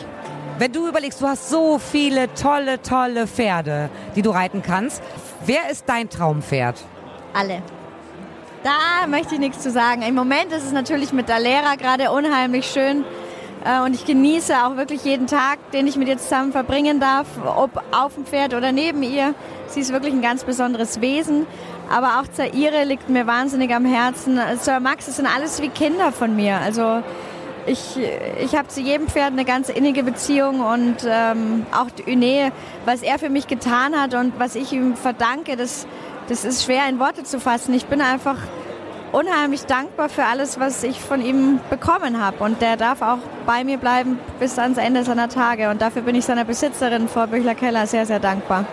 Wenn 0.57 0.71
du 0.71 0.87
überlegst, 0.87 1.21
du 1.21 1.27
hast 1.27 1.49
so 1.49 1.77
viele 1.77 2.33
tolle, 2.33 2.81
tolle 2.81 3.27
Pferde, 3.27 3.89
die 4.15 4.23
du 4.23 4.31
reiten 4.31 4.63
kannst. 4.63 5.03
Wer 5.45 5.69
ist 5.69 5.87
dein 5.87 6.09
Traumpferd? 6.09 6.83
Alle. 7.33 7.61
Da 8.63 9.05
möchte 9.07 9.35
ich 9.35 9.39
nichts 9.39 9.61
zu 9.61 9.69
sagen. 9.69 10.01
Im 10.01 10.15
Moment 10.15 10.51
ist 10.51 10.63
es 10.63 10.71
natürlich 10.71 11.13
mit 11.13 11.29
der 11.29 11.39
Lehrer 11.39 11.77
gerade 11.77 12.09
unheimlich 12.09 12.65
schön. 12.65 13.05
Äh, 13.65 13.83
und 13.83 13.93
ich 13.95 14.05
genieße 14.05 14.53
auch 14.65 14.77
wirklich 14.77 15.03
jeden 15.03 15.27
Tag, 15.27 15.71
den 15.71 15.87
ich 15.87 15.97
mit 15.97 16.07
ihr 16.07 16.17
zusammen 16.17 16.51
verbringen 16.51 16.99
darf, 16.99 17.27
ob 17.45 17.83
auf 17.91 18.13
dem 18.13 18.25
Pferd 18.25 18.53
oder 18.53 18.71
neben 18.71 19.03
ihr. 19.03 19.33
Sie 19.67 19.79
ist 19.79 19.91
wirklich 19.91 20.13
ein 20.13 20.21
ganz 20.21 20.43
besonderes 20.43 21.01
Wesen. 21.01 21.47
Aber 21.89 22.19
auch 22.19 22.27
Zaire 22.31 22.83
liegt 22.83 23.09
mir 23.09 23.27
wahnsinnig 23.27 23.73
am 23.73 23.85
Herzen. 23.85 24.39
Sir 24.59 24.79
Max, 24.79 25.05
das 25.05 25.17
sind 25.17 25.27
alles 25.27 25.61
wie 25.61 25.69
Kinder 25.69 26.11
von 26.11 26.35
mir. 26.35 26.57
Also 26.57 27.03
ich, 27.67 27.97
ich 28.39 28.55
habe 28.55 28.67
zu 28.67 28.81
jedem 28.81 29.07
Pferd 29.07 29.31
eine 29.31 29.45
ganz 29.45 29.69
innige 29.69 30.03
Beziehung 30.03 30.61
und 30.61 30.97
ähm, 31.07 31.65
auch 31.71 31.87
Une, 32.07 32.51
was 32.85 33.01
er 33.01 33.19
für 33.19 33.29
mich 33.29 33.47
getan 33.47 33.99
hat 33.99 34.13
und 34.13 34.33
was 34.39 34.55
ich 34.55 34.71
ihm 34.71 34.95
verdanke, 34.95 35.55
das, 35.55 35.87
das 36.27 36.45
ist 36.45 36.63
schwer 36.63 36.87
in 36.89 36.99
Worte 36.99 37.23
zu 37.23 37.39
fassen. 37.39 37.73
Ich 37.73 37.85
bin 37.85 38.01
einfach 38.01 38.37
unheimlich 39.15 39.65
dankbar 39.65 40.09
für 40.09 40.25
alles, 40.25 40.59
was 40.59 40.83
ich 40.83 40.99
von 40.99 41.23
ihm 41.23 41.59
bekommen 41.69 42.21
habe. 42.21 42.43
Und 42.43 42.61
der 42.61 42.75
darf 42.75 43.01
auch 43.01 43.19
bei 43.45 43.63
mir 43.63 43.77
bleiben 43.77 44.19
bis 44.39 44.59
ans 44.59 44.77
Ende 44.77 45.03
seiner 45.03 45.29
Tage. 45.29 45.69
Und 45.69 45.81
dafür 45.81 46.01
bin 46.01 46.15
ich 46.15 46.25
seiner 46.25 46.43
Besitzerin, 46.43 47.07
Frau 47.07 47.25
Büchler-Keller, 47.25 47.87
sehr, 47.87 48.05
sehr 48.05 48.19
dankbar. 48.19 48.65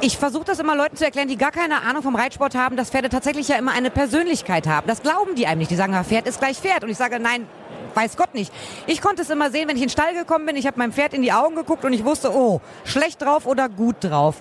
Ich 0.00 0.18
versuche 0.18 0.44
das 0.44 0.58
immer 0.58 0.74
Leuten 0.74 0.96
zu 0.96 1.04
erklären, 1.04 1.28
die 1.28 1.36
gar 1.36 1.52
keine 1.52 1.82
Ahnung 1.82 2.02
vom 2.02 2.16
Reitsport 2.16 2.54
haben, 2.54 2.76
dass 2.76 2.90
Pferde 2.90 3.10
tatsächlich 3.10 3.48
ja 3.48 3.56
immer 3.56 3.72
eine 3.72 3.90
Persönlichkeit 3.90 4.66
haben. 4.66 4.86
Das 4.86 5.02
glauben 5.02 5.34
die 5.36 5.46
einem 5.46 5.58
nicht. 5.58 5.70
Die 5.70 5.76
sagen, 5.76 5.94
Pferd 6.04 6.26
ist 6.26 6.40
gleich 6.40 6.56
Pferd. 6.56 6.82
Und 6.82 6.90
ich 6.90 6.96
sage, 6.96 7.20
nein, 7.20 7.46
weiß 7.94 8.16
Gott 8.16 8.34
nicht. 8.34 8.52
Ich 8.86 9.00
konnte 9.00 9.22
es 9.22 9.30
immer 9.30 9.50
sehen, 9.50 9.68
wenn 9.68 9.76
ich 9.76 9.82
in 9.82 9.88
den 9.88 9.92
Stall 9.92 10.14
gekommen 10.14 10.46
bin. 10.46 10.56
Ich 10.56 10.66
habe 10.66 10.78
meinem 10.78 10.92
Pferd 10.92 11.14
in 11.14 11.22
die 11.22 11.32
Augen 11.32 11.54
geguckt 11.54 11.84
und 11.84 11.92
ich 11.92 12.04
wusste, 12.04 12.34
oh, 12.34 12.60
schlecht 12.84 13.22
drauf 13.22 13.46
oder 13.46 13.68
gut 13.68 13.96
drauf. 14.00 14.36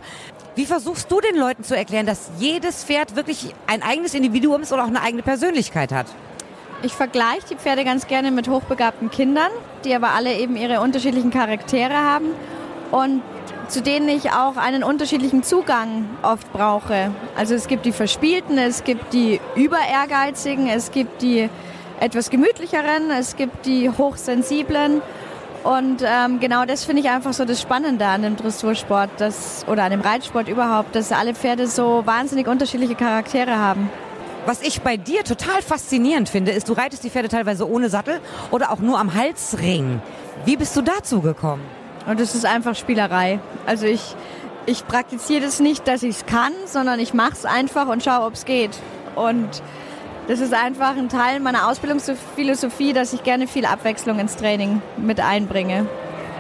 Wie 0.56 0.66
versuchst 0.66 1.12
du 1.12 1.22
den 1.22 1.36
Leuten 1.36 1.64
zu 1.64 1.76
erklären, 1.76 2.06
dass 2.06 2.32
jedes 2.38 2.84
Pferd 2.84 3.16
wirklich 3.16 3.54
ein 3.68 3.84
eigenes 3.84 4.14
Individuum 4.14 4.62
ist 4.62 4.74
oder 4.74 4.84
auch 4.84 4.88
eine 4.88 5.02
eigene 5.02 5.24
Persönlichkeit 5.24 5.92
hat? 5.92 6.08
Ich 6.82 6.94
vergleiche 6.94 7.48
die 7.52 7.56
Pferde 7.56 7.84
ganz 7.84 8.08
gerne 8.08 8.32
mit 8.32 8.48
hochbegabten 8.48 9.10
Kindern, 9.12 9.52
die 9.84 9.94
aber 9.94 10.12
alle 10.12 10.34
eben 10.34 10.56
ihre 10.56 10.82
unterschiedlichen 10.82 11.30
Charaktere 11.30 11.94
haben. 11.94 12.28
Und 12.92 13.22
zu 13.68 13.82
denen 13.82 14.10
ich 14.10 14.32
auch 14.32 14.58
einen 14.58 14.84
unterschiedlichen 14.84 15.44
Zugang 15.44 16.06
oft 16.24 16.52
brauche. 16.52 17.12
Also 17.38 17.54
es 17.54 17.68
gibt 17.68 17.86
die 17.86 17.92
Verspielten, 17.92 18.58
es 18.58 18.84
gibt 18.84 19.14
die 19.14 19.40
Überehrgeizigen, 19.56 20.68
es 20.68 20.92
gibt 20.92 21.22
die 21.22 21.50
etwas 22.00 22.30
gemütlicheren, 22.30 23.12
es 23.12 23.36
gibt 23.36 23.66
die 23.66 23.90
hochsensiblen. 23.90 25.02
Und 25.64 26.04
ähm, 26.06 26.40
genau 26.40 26.66
das 26.66 26.86
finde 26.86 27.02
ich 27.02 27.10
einfach 27.10 27.34
so 27.34 27.44
das 27.44 27.62
Spannende 27.62 28.06
an 28.06 28.22
dem 28.22 28.38
Dressursport 28.38 29.10
das, 29.18 29.66
oder 29.68 29.84
an 29.84 29.92
dem 29.92 30.02
Reitsport 30.02 30.48
überhaupt, 30.48 30.96
dass 30.96 31.12
alle 31.12 31.36
Pferde 31.36 31.68
so 31.68 32.06
wahnsinnig 32.06 32.48
unterschiedliche 32.48 32.96
Charaktere 32.96 33.58
haben. 33.58 33.90
Was 34.46 34.62
ich 34.62 34.82
bei 34.82 34.96
dir 34.96 35.24
total 35.24 35.62
faszinierend 35.62 36.30
finde, 36.30 36.52
ist, 36.52 36.70
du 36.70 36.74
reitest 36.74 37.04
die 37.04 37.10
Pferde 37.10 37.28
teilweise 37.28 37.70
ohne 37.70 37.90
Sattel 37.90 38.22
oder 38.52 38.72
auch 38.72 38.80
nur 38.80 38.98
am 39.00 39.14
Halsring. 39.14 40.02
Wie 40.46 40.56
bist 40.56 40.76
du 40.78 40.82
dazu 40.82 41.22
gekommen? 41.22 41.64
Und 42.08 42.20
es 42.22 42.34
ist 42.34 42.46
einfach 42.46 42.76
Spielerei. 42.76 43.40
Also 43.66 43.86
ich, 43.86 44.16
ich 44.66 44.88
praktiziere 44.88 45.42
das 45.42 45.60
nicht, 45.60 45.88
dass 45.88 46.04
ich 46.04 46.16
es 46.16 46.26
kann, 46.26 46.54
sondern 46.66 47.00
ich 47.00 47.14
mache 47.14 47.34
es 47.34 47.46
einfach 47.46 47.88
und 47.88 48.02
schaue, 48.02 48.26
ob 48.26 48.34
es 48.34 48.46
geht. 48.46 48.80
Und 49.16 49.62
das 50.30 50.42
ist 50.42 50.54
einfach 50.54 50.96
ein 50.96 51.10
Teil 51.10 51.40
meiner 51.40 51.68
Ausbildungsphilosophie, 51.68 52.94
dass 52.94 53.14
ich 53.14 53.24
gerne 53.24 53.48
viel 53.48 53.66
Abwechslung 53.66 54.20
ins 54.20 54.36
Training 54.36 54.80
mit 54.96 55.20
einbringe. 55.20 55.88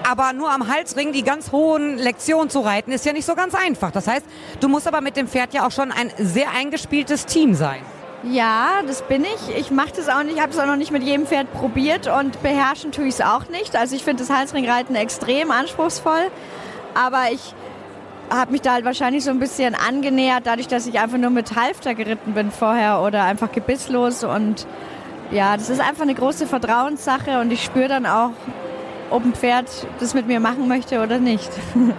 Aber 0.08 0.31
nur 0.31 0.51
am 0.51 0.67
Halsring 0.72 1.12
die 1.12 1.24
ganz 1.24 1.51
hohen 1.51 1.98
Lektionen 1.98 2.51
zu 2.51 2.60
reiten, 2.60 2.91
ist 2.91 3.03
ja 3.05 3.13
nicht 3.13 3.25
so 3.25 3.34
ganz 3.34 3.55
einfach. 3.55 3.89
Das 3.89 4.08
heißt, 4.08 4.24
du 4.60 4.67
musst 4.69 4.88
aber 4.88 5.01
mit 5.01 5.17
dem 5.17 5.27
Pferd 5.27 5.55
ja 5.55 5.65
auch 5.65 5.72
schon 5.72 5.91
ein 5.91 6.12
sehr 6.19 6.51
eingespieltes 6.55 7.25
Team 7.25 7.55
sein. 7.55 7.81
Ja, 8.22 8.84
das 8.86 9.01
bin 9.01 9.24
ich. 9.24 9.58
Ich 9.58 9.72
mache 9.72 9.93
das 9.96 10.08
auch 10.08 10.22
nicht, 10.22 10.36
ich 10.36 10.41
habe 10.41 10.51
es 10.51 10.60
auch 10.60 10.67
noch 10.67 10.75
nicht 10.75 10.91
mit 10.91 11.01
jedem 11.01 11.25
Pferd 11.25 11.51
probiert 11.51 12.08
und 12.08 12.43
beherrschen 12.43 12.91
tue 12.91 13.08
ich 13.08 13.15
es 13.15 13.22
auch 13.22 13.50
nicht. 13.50 13.75
Also 13.75 13.96
ich 13.96 14.03
finde 14.03 14.24
das 14.24 14.31
Halsringreiten 14.31 14.96
extrem 14.96 15.50
anspruchsvoll, 15.50 16.29
aber 16.93 17.31
ich 17.31 17.55
habe 18.29 18.51
mich 18.51 18.62
da 18.62 18.74
halt 18.74 18.86
wahrscheinlich 18.86 19.24
so 19.24 19.31
ein 19.31 19.39
bisschen 19.39 19.75
angenähert, 19.75 20.43
dadurch, 20.45 20.67
dass 20.67 20.88
ich 20.88 21.00
einfach 21.00 21.17
nur 21.17 21.31
mit 21.31 21.55
Halfter 21.55 21.95
geritten 21.95 22.33
bin 22.33 22.51
vorher 22.51 23.01
oder 23.01 23.24
einfach 23.24 23.51
gebisslos 23.51 24.24
und 24.24 24.67
ja, 25.31 25.55
das 25.57 25.69
ist 25.69 25.79
einfach 25.79 26.03
eine 26.03 26.15
große 26.15 26.48
Vertrauenssache 26.48 27.39
und 27.39 27.51
ich 27.51 27.63
spüre 27.63 27.88
dann 27.88 28.05
auch, 28.05 28.31
ob 29.09 29.24
ein 29.24 29.33
Pferd 29.33 29.67
das 30.00 30.13
mit 30.13 30.27
mir 30.27 30.39
machen 30.39 30.67
möchte 30.67 31.01
oder 31.01 31.19
nicht. 31.19 31.50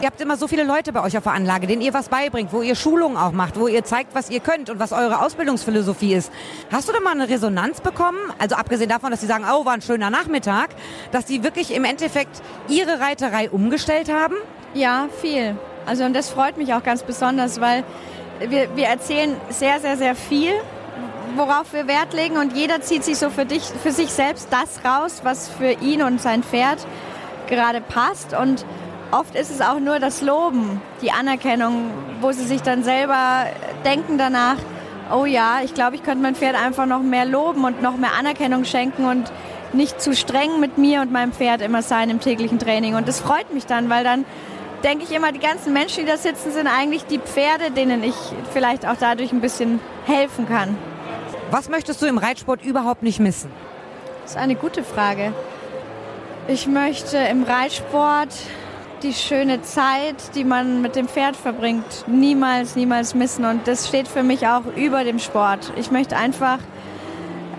Ihr 0.00 0.08
habt 0.08 0.20
immer 0.20 0.36
so 0.36 0.48
viele 0.48 0.64
Leute 0.64 0.92
bei 0.92 1.02
euch 1.02 1.16
auf 1.16 1.22
der 1.22 1.32
Anlage, 1.32 1.66
denen 1.66 1.80
ihr 1.80 1.94
was 1.94 2.10
beibringt, 2.10 2.52
wo 2.52 2.60
ihr 2.60 2.74
Schulungen 2.74 3.16
auch 3.16 3.32
macht, 3.32 3.58
wo 3.58 3.68
ihr 3.68 3.84
zeigt, 3.84 4.14
was 4.14 4.28
ihr 4.28 4.40
könnt 4.40 4.68
und 4.68 4.78
was 4.78 4.92
eure 4.92 5.22
Ausbildungsphilosophie 5.22 6.12
ist. 6.12 6.30
Hast 6.70 6.88
du 6.88 6.92
da 6.92 7.00
mal 7.00 7.12
eine 7.12 7.28
Resonanz 7.30 7.80
bekommen? 7.80 8.18
Also 8.38 8.56
abgesehen 8.56 8.90
davon, 8.90 9.12
dass 9.12 9.22
sie 9.22 9.26
sagen, 9.26 9.44
oh, 9.50 9.64
war 9.64 9.72
ein 9.72 9.80
schöner 9.80 10.10
Nachmittag, 10.10 10.70
dass 11.10 11.26
sie 11.26 11.42
wirklich 11.42 11.72
im 11.72 11.84
Endeffekt 11.84 12.42
ihre 12.68 13.00
Reiterei 13.00 13.48
umgestellt 13.48 14.12
haben? 14.12 14.34
Ja, 14.74 15.08
viel. 15.20 15.56
Also 15.86 16.04
und 16.04 16.14
das 16.14 16.30
freut 16.30 16.56
mich 16.56 16.74
auch 16.74 16.82
ganz 16.82 17.02
besonders, 17.02 17.60
weil 17.60 17.84
wir, 18.40 18.74
wir 18.76 18.86
erzählen 18.86 19.36
sehr, 19.48 19.80
sehr, 19.80 19.96
sehr 19.96 20.14
viel, 20.14 20.52
worauf 21.36 21.72
wir 21.72 21.86
Wert 21.86 22.12
legen 22.12 22.36
und 22.36 22.56
jeder 22.56 22.80
zieht 22.80 23.04
sich 23.04 23.18
so 23.18 23.30
für, 23.30 23.44
dich, 23.44 23.62
für 23.62 23.92
sich 23.92 24.10
selbst 24.10 24.48
das 24.50 24.84
raus, 24.84 25.20
was 25.22 25.48
für 25.48 25.70
ihn 25.70 26.02
und 26.02 26.20
sein 26.20 26.42
Pferd 26.42 26.86
gerade 27.46 27.80
passt 27.80 28.34
und 28.34 28.64
Oft 29.10 29.36
ist 29.36 29.52
es 29.52 29.60
auch 29.60 29.78
nur 29.78 30.00
das 30.00 30.22
Loben, 30.22 30.82
die 31.00 31.12
Anerkennung, 31.12 31.90
wo 32.20 32.32
sie 32.32 32.44
sich 32.44 32.62
dann 32.62 32.82
selber 32.82 33.46
denken 33.84 34.18
danach, 34.18 34.56
oh 35.12 35.24
ja, 35.24 35.60
ich 35.62 35.72
glaube, 35.72 35.94
ich 35.94 36.02
könnte 36.02 36.20
mein 36.20 36.34
Pferd 36.34 36.56
einfach 36.56 36.86
noch 36.86 37.00
mehr 37.00 37.24
loben 37.24 37.64
und 37.64 37.80
noch 37.80 37.96
mehr 37.96 38.10
Anerkennung 38.18 38.64
schenken 38.64 39.04
und 39.04 39.30
nicht 39.72 40.00
zu 40.00 40.16
streng 40.16 40.58
mit 40.58 40.78
mir 40.78 41.00
und 41.00 41.12
meinem 41.12 41.32
Pferd 41.32 41.62
immer 41.62 41.82
sein 41.82 42.10
im 42.10 42.18
täglichen 42.18 42.58
Training. 42.58 42.96
Und 42.96 43.06
das 43.06 43.20
freut 43.20 43.54
mich 43.54 43.66
dann, 43.66 43.88
weil 43.88 44.02
dann 44.02 44.24
denke 44.84 45.04
ich 45.04 45.12
immer, 45.12 45.32
die 45.32 45.40
ganzen 45.40 45.72
Menschen, 45.72 46.04
die 46.04 46.10
da 46.10 46.18
sitzen, 46.18 46.52
sind 46.52 46.66
eigentlich 46.66 47.06
die 47.06 47.18
Pferde, 47.18 47.70
denen 47.70 48.04
ich 48.04 48.14
vielleicht 48.52 48.86
auch 48.86 48.96
dadurch 49.00 49.32
ein 49.32 49.40
bisschen 49.40 49.80
helfen 50.04 50.46
kann. 50.46 50.76
Was 51.50 51.68
möchtest 51.68 52.02
du 52.02 52.06
im 52.06 52.18
Reitsport 52.18 52.64
überhaupt 52.64 53.02
nicht 53.02 53.18
missen? 53.18 53.50
Das 54.22 54.32
ist 54.32 54.36
eine 54.36 54.54
gute 54.54 54.84
Frage. 54.84 55.32
Ich 56.46 56.66
möchte 56.66 57.16
im 57.16 57.42
Reitsport 57.42 58.28
die 59.02 59.14
schöne 59.14 59.62
Zeit, 59.62 60.16
die 60.34 60.44
man 60.44 60.82
mit 60.82 60.96
dem 60.96 61.08
Pferd 61.08 61.36
verbringt, 61.36 62.04
niemals, 62.06 62.76
niemals 62.76 63.14
missen. 63.14 63.44
Und 63.44 63.66
das 63.66 63.88
steht 63.88 64.08
für 64.08 64.22
mich 64.22 64.46
auch 64.46 64.64
über 64.76 65.04
dem 65.04 65.18
Sport. 65.18 65.72
Ich 65.76 65.90
möchte 65.90 66.16
einfach 66.16 66.58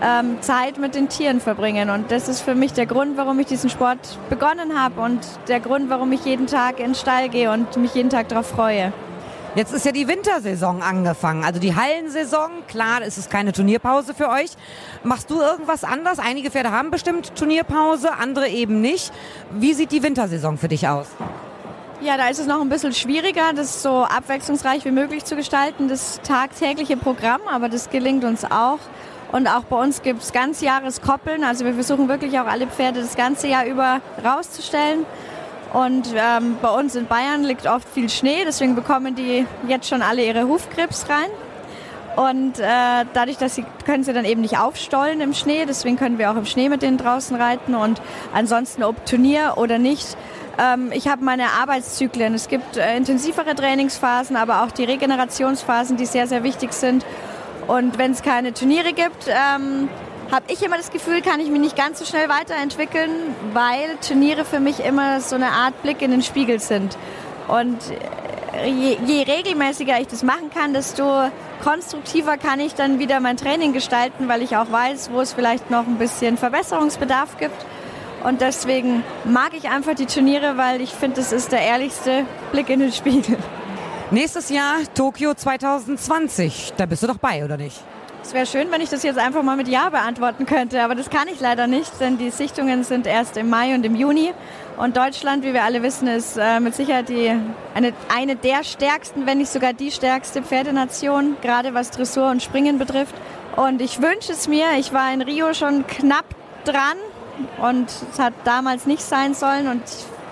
ähm, 0.02 0.40
Zeit 0.40 0.78
mit 0.78 0.94
den 0.94 1.08
Tieren 1.08 1.40
verbringen. 1.40 1.90
Und 1.90 2.10
das 2.10 2.28
ist 2.28 2.40
für 2.40 2.54
mich 2.54 2.72
der 2.72 2.86
Grund, 2.86 3.16
warum 3.16 3.38
ich 3.38 3.46
diesen 3.46 3.70
Sport 3.70 4.18
begonnen 4.28 4.78
habe 4.78 5.00
und 5.00 5.20
der 5.48 5.60
Grund, 5.60 5.90
warum 5.90 6.12
ich 6.12 6.24
jeden 6.24 6.46
Tag 6.46 6.78
in 6.78 6.86
den 6.86 6.94
Stall 6.94 7.28
gehe 7.28 7.50
und 7.50 7.76
mich 7.76 7.94
jeden 7.94 8.10
Tag 8.10 8.28
darauf 8.28 8.46
freue. 8.46 8.92
Jetzt 9.56 9.72
ist 9.72 9.86
ja 9.86 9.92
die 9.92 10.06
Wintersaison 10.06 10.82
angefangen, 10.82 11.42
also 11.42 11.58
die 11.58 11.74
Hallensaison. 11.74 12.50
Klar, 12.68 13.00
ist 13.00 13.16
es 13.16 13.30
keine 13.30 13.52
Turnierpause 13.52 14.12
für 14.12 14.28
euch. 14.28 14.50
Machst 15.02 15.30
du 15.30 15.40
irgendwas 15.40 15.82
anders? 15.82 16.18
Einige 16.18 16.50
Pferde 16.50 16.72
haben 16.72 16.90
bestimmt 16.90 17.34
Turnierpause, 17.36 18.12
andere 18.12 18.48
eben 18.48 18.82
nicht. 18.82 19.12
Wie 19.50 19.72
sieht 19.72 19.92
die 19.92 20.02
Wintersaison 20.02 20.58
für 20.58 20.68
dich 20.68 20.86
aus? 20.86 21.06
Ja, 22.02 22.18
da 22.18 22.28
ist 22.28 22.38
es 22.38 22.46
noch 22.46 22.60
ein 22.60 22.68
bisschen 22.68 22.92
schwieriger, 22.92 23.54
das 23.54 23.82
so 23.82 24.04
abwechslungsreich 24.04 24.84
wie 24.84 24.90
möglich 24.90 25.24
zu 25.24 25.34
gestalten, 25.34 25.88
das 25.88 26.20
tagtägliche 26.22 26.98
Programm, 26.98 27.40
aber 27.50 27.70
das 27.70 27.88
gelingt 27.88 28.24
uns 28.24 28.44
auch. 28.44 28.80
Und 29.32 29.48
auch 29.48 29.64
bei 29.64 29.76
uns 29.76 30.02
gibt 30.02 30.22
es 30.22 30.32
Ganzjahreskoppeln, 30.32 31.44
also 31.44 31.64
wir 31.64 31.74
versuchen 31.74 32.08
wirklich 32.08 32.38
auch 32.38 32.46
alle 32.46 32.66
Pferde 32.66 33.00
das 33.00 33.16
ganze 33.16 33.48
Jahr 33.48 33.66
über 33.66 34.00
rauszustellen. 34.24 35.04
Und 35.72 36.08
ähm, 36.14 36.56
bei 36.62 36.70
uns 36.70 36.94
in 36.94 37.06
Bayern 37.06 37.42
liegt 37.42 37.66
oft 37.66 37.88
viel 37.88 38.08
Schnee, 38.08 38.44
deswegen 38.46 38.74
bekommen 38.74 39.14
die 39.14 39.46
jetzt 39.68 39.88
schon 39.88 40.00
alle 40.00 40.24
ihre 40.24 40.46
Hufgrips 40.46 41.06
rein. 41.08 41.28
Und 42.16 42.58
äh, 42.58 43.04
dadurch, 43.12 43.36
dass 43.36 43.56
sie 43.56 43.64
können 43.84 44.02
sie 44.02 44.14
dann 44.14 44.24
eben 44.24 44.40
nicht 44.40 44.58
aufstollen 44.58 45.20
im 45.20 45.34
Schnee, 45.34 45.66
deswegen 45.66 45.96
können 45.96 46.18
wir 46.18 46.30
auch 46.30 46.36
im 46.36 46.46
Schnee 46.46 46.70
mit 46.70 46.80
denen 46.80 46.96
draußen 46.96 47.36
reiten. 47.36 47.74
Und 47.74 48.00
ansonsten, 48.32 48.84
ob 48.84 49.04
Turnier 49.04 49.54
oder 49.56 49.78
nicht, 49.78 50.16
ähm, 50.58 50.90
ich 50.92 51.08
habe 51.08 51.22
meine 51.22 51.44
Arbeitszyklen. 51.60 52.32
Es 52.32 52.48
gibt 52.48 52.78
äh, 52.78 52.96
intensivere 52.96 53.54
Trainingsphasen, 53.54 54.36
aber 54.36 54.62
auch 54.62 54.70
die 54.70 54.84
Regenerationsphasen, 54.84 55.98
die 55.98 56.06
sehr, 56.06 56.26
sehr 56.26 56.42
wichtig 56.42 56.72
sind. 56.72 57.04
Und 57.66 57.98
wenn 57.98 58.12
es 58.12 58.22
keine 58.22 58.52
Turniere 58.52 58.92
gibt, 58.92 59.28
ähm, 59.28 59.88
habe 60.30 60.44
ich 60.48 60.62
immer 60.62 60.76
das 60.76 60.90
Gefühl, 60.90 61.22
kann 61.22 61.40
ich 61.40 61.50
mich 61.50 61.60
nicht 61.60 61.76
ganz 61.76 61.98
so 61.98 62.04
schnell 62.04 62.28
weiterentwickeln, 62.28 63.10
weil 63.52 63.96
Turniere 64.06 64.44
für 64.44 64.60
mich 64.60 64.84
immer 64.84 65.20
so 65.20 65.36
eine 65.36 65.50
Art 65.50 65.80
Blick 65.82 66.02
in 66.02 66.10
den 66.10 66.22
Spiegel 66.22 66.60
sind. 66.60 66.96
Und 67.48 67.78
äh, 68.52 68.68
je, 68.68 68.98
je 69.06 69.22
regelmäßiger 69.22 70.00
ich 70.00 70.08
das 70.08 70.22
machen 70.22 70.50
kann, 70.52 70.72
desto 70.72 71.30
konstruktiver 71.62 72.36
kann 72.38 72.60
ich 72.60 72.74
dann 72.74 72.98
wieder 72.98 73.20
mein 73.20 73.36
Training 73.36 73.72
gestalten, 73.72 74.28
weil 74.28 74.42
ich 74.42 74.56
auch 74.56 74.70
weiß, 74.70 75.10
wo 75.12 75.20
es 75.20 75.32
vielleicht 75.32 75.70
noch 75.70 75.86
ein 75.86 75.98
bisschen 75.98 76.36
Verbesserungsbedarf 76.36 77.38
gibt. 77.38 77.64
Und 78.24 78.40
deswegen 78.40 79.04
mag 79.24 79.50
ich 79.56 79.68
einfach 79.68 79.94
die 79.94 80.06
Turniere, 80.06 80.56
weil 80.56 80.80
ich 80.80 80.90
finde, 80.90 81.16
das 81.16 81.32
ist 81.32 81.52
der 81.52 81.60
ehrlichste 81.60 82.24
Blick 82.50 82.68
in 82.68 82.80
den 82.80 82.92
Spiegel. 82.92 83.36
Nächstes 84.12 84.50
Jahr 84.50 84.76
Tokio 84.94 85.34
2020, 85.34 86.74
da 86.76 86.86
bist 86.86 87.02
du 87.02 87.08
doch 87.08 87.18
bei, 87.18 87.44
oder 87.44 87.56
nicht? 87.56 87.76
Es 88.22 88.32
wäre 88.34 88.46
schön, 88.46 88.70
wenn 88.70 88.80
ich 88.80 88.88
das 88.88 89.02
jetzt 89.02 89.18
einfach 89.18 89.42
mal 89.42 89.56
mit 89.56 89.66
Ja 89.66 89.88
beantworten 89.88 90.46
könnte, 90.46 90.80
aber 90.84 90.94
das 90.94 91.10
kann 91.10 91.26
ich 91.26 91.40
leider 91.40 91.66
nicht, 91.66 91.90
denn 91.98 92.16
die 92.16 92.30
Sichtungen 92.30 92.84
sind 92.84 93.08
erst 93.08 93.36
im 93.36 93.50
Mai 93.50 93.74
und 93.74 93.84
im 93.84 93.96
Juni. 93.96 94.32
Und 94.76 94.96
Deutschland, 94.96 95.44
wie 95.44 95.52
wir 95.52 95.64
alle 95.64 95.82
wissen, 95.82 96.06
ist 96.06 96.36
äh, 96.36 96.60
mit 96.60 96.76
Sicherheit 96.76 97.08
die, 97.08 97.34
eine, 97.74 97.92
eine 98.14 98.36
der 98.36 98.62
stärksten, 98.62 99.26
wenn 99.26 99.38
nicht 99.38 99.50
sogar 99.50 99.72
die 99.72 99.90
stärkste 99.90 100.40
Pferdenation, 100.40 101.36
gerade 101.42 101.74
was 101.74 101.90
Dressur 101.90 102.30
und 102.30 102.44
Springen 102.44 102.78
betrifft. 102.78 103.14
Und 103.56 103.82
ich 103.82 104.00
wünsche 104.00 104.30
es 104.30 104.46
mir, 104.46 104.66
ich 104.78 104.92
war 104.92 105.12
in 105.12 105.20
Rio 105.20 105.52
schon 105.52 105.84
knapp 105.84 106.26
dran 106.64 106.96
und 107.60 107.90
es 108.12 108.20
hat 108.20 108.34
damals 108.44 108.86
nicht 108.86 109.02
sein 109.02 109.34
sollen 109.34 109.66
und 109.66 109.82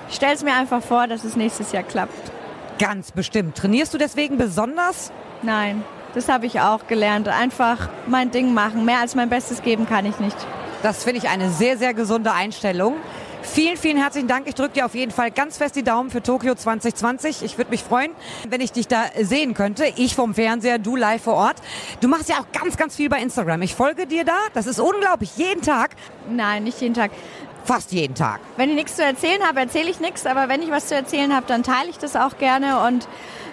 ich 0.09 0.15
stelle 0.15 0.35
es 0.35 0.45
mir 0.45 0.55
einfach 0.55 0.81
vor, 0.81 1.09
dass 1.09 1.25
es 1.25 1.35
nächstes 1.35 1.73
Jahr 1.73 1.83
klappt. 1.83 2.34
Ganz 2.79 3.13
bestimmt. 3.13 3.57
Trainierst 3.57 3.95
du 3.95 3.99
deswegen 3.99 4.37
besonders? 4.37 5.13
Nein, 5.43 5.85
das 6.15 6.29
habe 6.29 6.47
ich 6.47 6.61
auch 6.61 6.87
gelernt. 6.87 7.29
Einfach 7.29 7.89
mein 8.07 8.31
Ding 8.31 8.55
machen. 8.55 8.85
Mehr 8.85 9.01
als 9.01 9.15
mein 9.15 9.29
Bestes 9.29 9.63
geben 9.63 9.87
kann 9.89 10.07
ich 10.07 10.19
nicht. 10.19 10.37
Das 10.83 11.05
finde 11.05 11.19
ich 11.19 11.29
eine 11.29 11.51
sehr, 11.51 11.79
sehr 11.79 11.95
gesunde 11.95 12.33
Einstellung. 12.33 12.97
Vielen, 13.43 13.77
vielen 13.77 13.99
herzlichen 13.99 14.27
Dank. 14.27 14.49
Ich 14.49 14.55
drücke 14.55 14.75
dir 14.75 14.87
auf 14.87 14.95
jeden 14.95 15.13
Fall 15.13 15.31
ganz 15.31 15.59
fest 15.59 15.77
die 15.77 15.83
Daumen 15.83 16.11
für 16.11 16.23
Tokio 16.23 16.55
2020. 16.55 17.43
Ich 17.43 17.59
würde 17.59 17.71
mich 17.71 17.83
freuen, 17.83 18.11
wenn 18.49 18.61
ich 18.61 18.73
dich 18.73 18.89
da 18.89 19.05
sehen 19.21 19.55
könnte. 19.55 19.85
Ich 19.97 20.15
vom 20.15 20.35
Fernseher, 20.35 20.79
du 20.79 20.97
live 20.97 21.23
vor 21.23 21.35
Ort. 21.35 21.57
Du 22.01 22.09
machst 22.09 22.29
ja 22.29 22.37
auch 22.37 22.59
ganz, 22.59 22.77
ganz 22.77 22.97
viel 22.97 23.09
bei 23.09 23.21
Instagram. 23.21 23.63
Ich 23.63 23.75
folge 23.75 24.07
dir 24.07 24.25
da. 24.25 24.37
Das 24.55 24.67
ist 24.67 24.81
unglaublich. 24.81 25.37
Jeden 25.37 25.63
Tag. 25.63 25.91
Nein, 26.29 26.65
nicht 26.65 26.81
jeden 26.81 26.95
Tag. 26.95 27.11
Fast 27.65 27.93
jeden 27.93 28.15
Tag. 28.15 28.41
Wenn 28.57 28.69
ich 28.69 28.77
nichts 28.77 28.97
zu 28.97 29.03
erzählen 29.03 29.43
habe, 29.43 29.61
erzähle 29.61 29.91
ich 29.91 29.99
nichts. 29.99 30.27
Aber 30.27 30.49
wenn 30.49 30.63
ich 30.63 30.71
was 30.71 30.89
zu 30.89 30.95
erzählen 30.95 31.35
habe, 31.35 31.47
dann 31.47 31.63
teile 31.63 31.89
ich 31.89 31.99
das 31.99 32.15
auch 32.15 32.37
gerne. 32.37 32.81
Und 32.87 33.09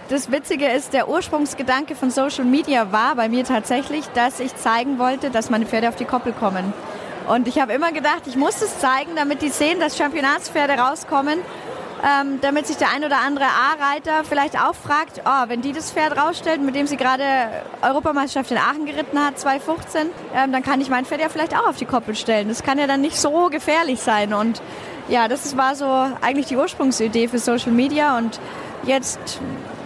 das 0.09 0.31
Witzige 0.31 0.67
ist, 0.67 0.91
der 0.91 1.07
Ursprungsgedanke 1.07 1.95
von 1.95 2.11
Social 2.11 2.43
Media 2.43 2.91
war 2.91 3.15
bei 3.15 3.29
mir 3.29 3.45
tatsächlich, 3.45 4.05
dass 4.09 4.41
ich 4.41 4.53
zeigen 4.57 4.99
wollte, 4.99 5.29
dass 5.29 5.49
meine 5.49 5.65
Pferde 5.65 5.87
auf 5.87 5.95
die 5.95 6.03
Koppel 6.03 6.33
kommen. 6.33 6.73
Und 7.29 7.47
ich 7.47 7.59
habe 7.59 7.71
immer 7.71 7.93
gedacht, 7.93 8.23
ich 8.25 8.35
muss 8.35 8.61
es 8.61 8.79
zeigen, 8.79 9.11
damit 9.15 9.41
die 9.41 9.49
sehen, 9.49 9.79
dass 9.79 9.97
Championatspferde 9.97 10.73
rauskommen, 10.73 11.39
ähm, 12.03 12.39
damit 12.41 12.67
sich 12.67 12.77
der 12.77 12.89
ein 12.89 13.03
oder 13.03 13.19
andere 13.19 13.45
A-Reiter 13.45 14.23
vielleicht 14.23 14.59
auch 14.59 14.73
fragt, 14.73 15.21
oh, 15.25 15.47
wenn 15.49 15.61
die 15.61 15.71
das 15.71 15.91
Pferd 15.91 16.17
rausstellt, 16.17 16.61
mit 16.61 16.75
dem 16.75 16.87
sie 16.87 16.97
gerade 16.97 17.23
Europameisterschaft 17.81 18.51
in 18.51 18.57
Aachen 18.57 18.85
geritten 18.85 19.19
hat, 19.19 19.39
2015, 19.39 20.09
ähm, 20.35 20.51
dann 20.51 20.63
kann 20.63 20.81
ich 20.81 20.89
mein 20.89 21.05
Pferd 21.05 21.21
ja 21.21 21.29
vielleicht 21.29 21.55
auch 21.55 21.67
auf 21.67 21.77
die 21.77 21.85
Koppel 21.85 22.15
stellen. 22.15 22.47
Das 22.47 22.63
kann 22.63 22.79
ja 22.79 22.87
dann 22.87 23.01
nicht 23.01 23.17
so 23.17 23.49
gefährlich 23.49 23.99
sein. 23.99 24.33
Und 24.33 24.61
ja, 25.09 25.27
das 25.27 25.55
war 25.57 25.75
so 25.75 25.85
eigentlich 26.21 26.47
die 26.47 26.57
Ursprungsidee 26.57 27.27
für 27.27 27.39
Social 27.39 27.71
Media 27.71 28.17
und 28.17 28.39
jetzt 28.83 29.39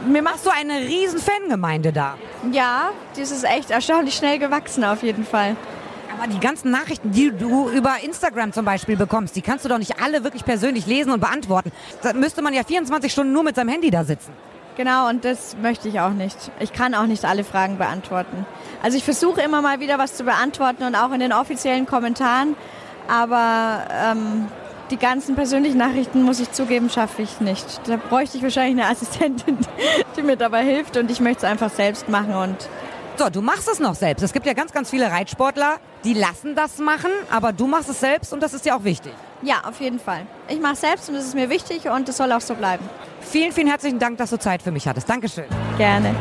mir 0.07 0.21
machst 0.21 0.45
du 0.45 0.51
eine 0.51 0.79
riesen 0.81 1.19
Fangemeinde 1.19 1.91
da. 1.91 2.15
Ja, 2.51 2.91
das 3.17 3.31
ist 3.31 3.43
echt 3.43 3.71
erstaunlich 3.71 4.15
schnell 4.15 4.39
gewachsen 4.39 4.83
auf 4.83 5.03
jeden 5.03 5.25
Fall. 5.25 5.55
Aber 6.17 6.27
die 6.31 6.39
ganzen 6.39 6.71
Nachrichten, 6.71 7.11
die 7.11 7.31
du 7.31 7.69
über 7.69 7.95
Instagram 8.01 8.53
zum 8.53 8.63
Beispiel 8.63 8.95
bekommst, 8.95 9.35
die 9.35 9.41
kannst 9.41 9.65
du 9.65 9.69
doch 9.69 9.77
nicht 9.77 10.01
alle 10.01 10.23
wirklich 10.23 10.45
persönlich 10.45 10.85
lesen 10.85 11.11
und 11.11 11.19
beantworten. 11.19 11.71
Da 12.01 12.13
müsste 12.13 12.41
man 12.41 12.53
ja 12.53 12.63
24 12.63 13.11
Stunden 13.11 13.33
nur 13.33 13.43
mit 13.43 13.55
seinem 13.55 13.69
Handy 13.69 13.91
da 13.91 14.03
sitzen. 14.03 14.31
Genau, 14.77 15.09
und 15.09 15.25
das 15.25 15.55
möchte 15.61 15.87
ich 15.87 15.99
auch 15.99 16.11
nicht. 16.11 16.37
Ich 16.59 16.73
kann 16.73 16.95
auch 16.95 17.05
nicht 17.05 17.25
alle 17.25 17.43
Fragen 17.43 17.77
beantworten. 17.77 18.45
Also 18.83 18.97
ich 18.97 19.03
versuche 19.03 19.41
immer 19.41 19.61
mal 19.61 19.79
wieder 19.79 19.97
was 19.97 20.15
zu 20.15 20.23
beantworten 20.23 20.83
und 20.83 20.95
auch 20.95 21.11
in 21.11 21.19
den 21.19 21.33
offiziellen 21.33 21.85
Kommentaren. 21.85 22.55
Aber 23.07 23.83
ähm, 23.91 24.47
die 24.91 24.97
ganzen 24.97 25.35
persönlichen 25.35 25.77
Nachrichten, 25.77 26.23
muss 26.23 26.39
ich 26.39 26.51
zugeben, 26.51 26.89
schaffe 26.89 27.21
ich 27.21 27.39
nicht. 27.39 27.81
Da 27.87 27.97
bräuchte 27.97 28.37
ich 28.37 28.43
wahrscheinlich 28.43 28.81
eine 28.81 28.91
Assistentin, 28.91 29.57
die 30.17 30.21
mir 30.21 30.35
dabei 30.37 30.63
hilft 30.63 30.97
und 30.97 31.09
ich 31.09 31.19
möchte 31.19 31.45
es 31.45 31.51
einfach 31.51 31.69
selbst 31.69 32.09
machen 32.09 32.35
und 32.35 32.69
so, 33.17 33.29
du 33.29 33.41
machst 33.41 33.67
es 33.67 33.79
noch 33.79 33.95
selbst. 33.95 34.23
Es 34.23 34.33
gibt 34.33 34.45
ja 34.45 34.53
ganz, 34.53 34.71
ganz 34.71 34.89
viele 34.89 35.09
Reitsportler, 35.09 35.77
die 36.03 36.13
lassen 36.13 36.55
das 36.55 36.77
machen, 36.79 37.11
aber 37.31 37.53
du 37.53 37.67
machst 37.67 37.89
es 37.89 37.99
selbst 37.99 38.33
und 38.33 38.41
das 38.41 38.53
ist 38.53 38.65
dir 38.65 38.75
auch 38.75 38.83
wichtig. 38.83 39.13
Ja, 39.41 39.61
auf 39.63 39.79
jeden 39.79 39.99
Fall. 39.99 40.25
Ich 40.47 40.59
mache 40.59 40.73
es 40.73 40.81
selbst 40.81 41.09
und 41.09 41.15
es 41.15 41.25
ist 41.25 41.35
mir 41.35 41.49
wichtig 41.49 41.87
und 41.89 42.09
es 42.09 42.17
soll 42.17 42.31
auch 42.31 42.41
so 42.41 42.55
bleiben. 42.55 42.87
Vielen, 43.21 43.51
vielen 43.51 43.67
herzlichen 43.67 43.99
Dank, 43.99 44.17
dass 44.17 44.29
du 44.29 44.39
Zeit 44.39 44.61
für 44.61 44.71
mich 44.71 44.87
hattest. 44.87 45.09
Dankeschön. 45.09 45.45
Gerne. 45.77 46.15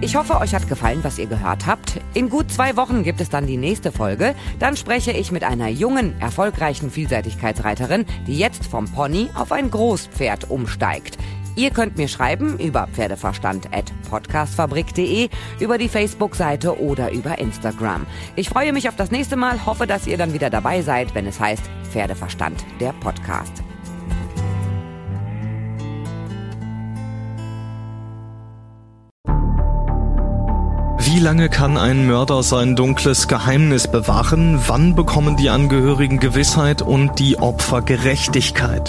Ich 0.00 0.14
hoffe, 0.14 0.38
euch 0.38 0.54
hat 0.54 0.68
gefallen, 0.68 1.00
was 1.02 1.18
ihr 1.18 1.26
gehört 1.26 1.66
habt. 1.66 2.00
In 2.14 2.30
gut 2.30 2.52
zwei 2.52 2.76
Wochen 2.76 3.02
gibt 3.02 3.20
es 3.20 3.30
dann 3.30 3.48
die 3.48 3.56
nächste 3.56 3.90
Folge. 3.90 4.36
Dann 4.60 4.76
spreche 4.76 5.10
ich 5.10 5.32
mit 5.32 5.42
einer 5.42 5.66
jungen, 5.66 6.18
erfolgreichen 6.20 6.92
Vielseitigkeitsreiterin, 6.92 8.06
die 8.28 8.38
jetzt 8.38 8.64
vom 8.64 8.84
Pony 8.84 9.28
auf 9.34 9.50
ein 9.50 9.72
Großpferd 9.72 10.50
umsteigt. 10.50 11.18
Ihr 11.58 11.70
könnt 11.70 11.96
mir 11.96 12.06
schreiben 12.06 12.56
über 12.60 12.86
pferdeverstand.podcastfabrik.de, 12.86 15.28
über 15.58 15.76
die 15.76 15.88
Facebook-Seite 15.88 16.80
oder 16.80 17.10
über 17.10 17.38
Instagram. 17.38 18.06
Ich 18.36 18.48
freue 18.48 18.72
mich 18.72 18.88
auf 18.88 18.94
das 18.94 19.10
nächste 19.10 19.34
Mal, 19.34 19.66
hoffe, 19.66 19.88
dass 19.88 20.06
ihr 20.06 20.16
dann 20.16 20.32
wieder 20.32 20.50
dabei 20.50 20.82
seid, 20.82 21.16
wenn 21.16 21.26
es 21.26 21.40
heißt 21.40 21.64
Pferdeverstand, 21.90 22.64
der 22.78 22.92
Podcast. 22.92 23.52
Wie 31.00 31.18
lange 31.18 31.48
kann 31.48 31.76
ein 31.76 32.06
Mörder 32.06 32.44
sein 32.44 32.76
dunkles 32.76 33.26
Geheimnis 33.26 33.90
bewahren? 33.90 34.62
Wann 34.68 34.94
bekommen 34.94 35.36
die 35.36 35.50
Angehörigen 35.50 36.20
Gewissheit 36.20 36.82
und 36.82 37.18
die 37.18 37.36
Opfer 37.36 37.82
Gerechtigkeit? 37.82 38.88